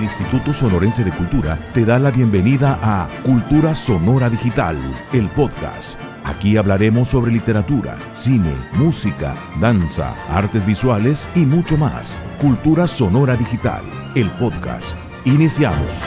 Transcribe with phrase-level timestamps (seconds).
[0.00, 4.78] El Instituto Sonorense de Cultura te da la bienvenida a Cultura Sonora Digital,
[5.12, 6.00] el podcast.
[6.24, 12.18] Aquí hablaremos sobre literatura, cine, música, danza, artes visuales y mucho más.
[12.40, 13.82] Cultura Sonora Digital,
[14.14, 14.96] el podcast.
[15.26, 16.06] Iniciamos.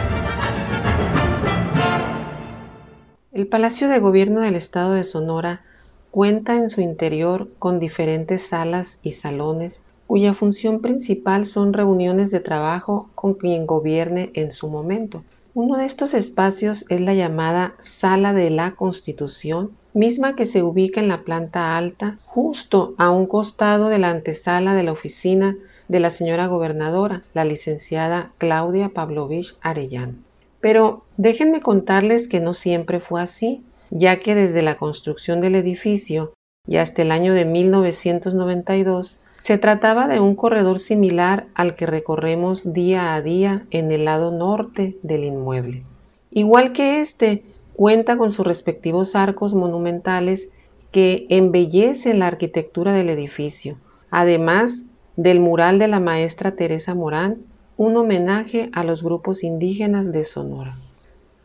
[3.32, 5.62] El Palacio de Gobierno del Estado de Sonora
[6.10, 12.39] cuenta en su interior con diferentes salas y salones cuya función principal son reuniones de
[12.39, 15.23] trabajo con quien gobierne en su momento.
[15.55, 20.99] Uno de estos espacios es la llamada Sala de la Constitución, misma que se ubica
[20.99, 25.55] en la planta alta, justo a un costado de la antesala de la oficina
[25.88, 30.23] de la señora gobernadora, la licenciada Claudia Pavlovich Arellán.
[30.59, 33.61] Pero déjenme contarles que no siempre fue así,
[33.91, 36.33] ya que desde la construcción del edificio
[36.67, 42.71] y hasta el año de 1992 se trataba de un corredor similar al que recorremos
[42.71, 45.83] día a día en el lado norte del inmueble.
[46.31, 50.47] Igual que este, cuenta con sus respectivos arcos monumentales
[50.94, 53.75] que embellecen la arquitectura del edificio,
[54.11, 54.83] además
[55.17, 57.39] del mural de la maestra Teresa Morán,
[57.75, 60.78] un homenaje a los grupos indígenas de Sonora.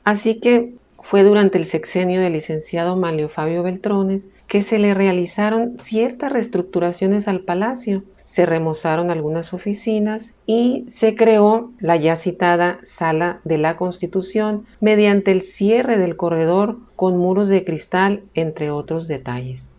[0.05, 0.73] Así que
[1.09, 7.29] fue durante el sexenio del licenciado Manlio Fabio Beltrones que se le realizaron ciertas reestructuraciones
[7.29, 8.03] al palacio.
[8.27, 15.33] Se remozaron algunas oficinas y se creó la ya citada Sala de la Constitución mediante
[15.33, 19.71] el cierre del corredor con muros de cristal, entre otros detalles.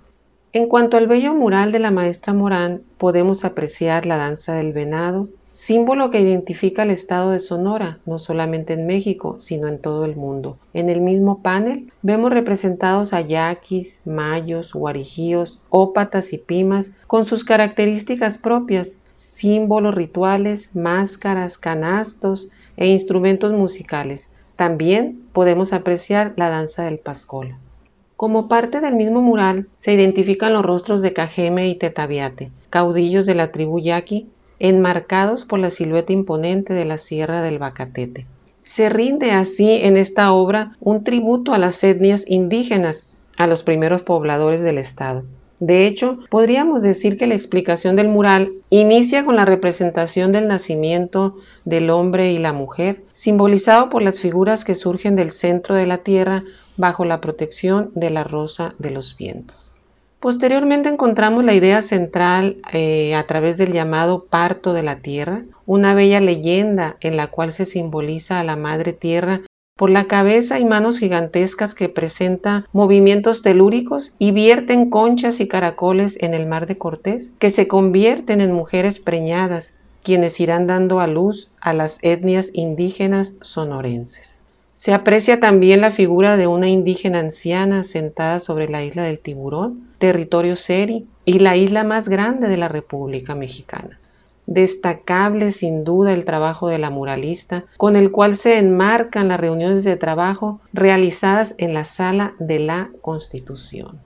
[0.52, 5.30] En cuanto al bello mural de la maestra Morán, podemos apreciar la danza del venado,
[5.60, 10.16] símbolo que identifica el estado de Sonora, no solamente en México, sino en todo el
[10.16, 10.58] mundo.
[10.74, 17.44] En el mismo panel vemos representados a yaquis, mayos, guarijíos, ópatas y pimas con sus
[17.44, 24.30] características propias, símbolos rituales, máscaras, canastos e instrumentos musicales.
[24.56, 27.58] También podemos apreciar la danza del pascola.
[28.16, 33.36] Como parte del mismo mural se identifican los rostros de Cajeme y Tetaviate, caudillos de
[33.36, 38.26] la tribu yaqui enmarcados por la silueta imponente de la Sierra del Bacatete.
[38.64, 43.04] Se rinde así en esta obra un tributo a las etnias indígenas,
[43.38, 45.24] a los primeros pobladores del estado.
[45.60, 51.36] De hecho, podríamos decir que la explicación del mural inicia con la representación del nacimiento
[51.66, 55.98] del hombre y la mujer, simbolizado por las figuras que surgen del centro de la
[55.98, 56.44] tierra
[56.78, 59.69] bajo la protección de la rosa de los vientos.
[60.20, 65.94] Posteriormente encontramos la idea central eh, a través del llamado parto de la tierra, una
[65.94, 69.42] bella leyenda en la cual se simboliza a la madre tierra
[69.78, 76.22] por la cabeza y manos gigantescas que presenta movimientos telúricos y vierten conchas y caracoles
[76.22, 79.72] en el mar de Cortés, que se convierten en mujeres preñadas,
[80.04, 84.39] quienes irán dando a luz a las etnias indígenas sonorenses.
[84.80, 89.90] Se aprecia también la figura de una indígena anciana sentada sobre la isla del Tiburón,
[89.98, 94.00] territorio Seri y la isla más grande de la República Mexicana.
[94.46, 99.84] Destacable sin duda el trabajo de la muralista, con el cual se enmarcan las reuniones
[99.84, 104.00] de trabajo realizadas en la sala de la Constitución.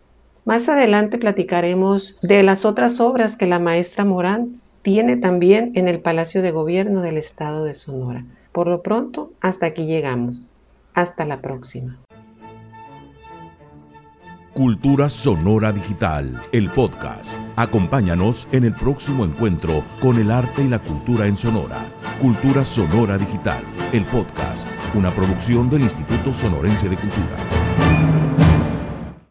[0.43, 5.99] Más adelante platicaremos de las otras obras que la maestra Morán tiene también en el
[5.99, 8.25] Palacio de Gobierno del Estado de Sonora.
[8.51, 10.47] Por lo pronto, hasta aquí llegamos.
[10.93, 11.99] Hasta la próxima.
[14.53, 17.39] Cultura Sonora Digital, el podcast.
[17.55, 21.91] Acompáñanos en el próximo encuentro con el arte y la cultura en Sonora.
[22.21, 27.62] Cultura Sonora Digital, el podcast, una producción del Instituto Sonorense de Cultura.